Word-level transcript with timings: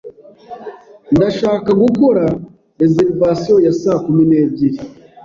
Ndashaka 1.15 1.69
gukora 1.83 2.23
reservation 2.81 3.57
ya 3.65 3.73
saa 3.81 3.99
kumi 4.05 4.23
n'ebyiri. 4.29 4.79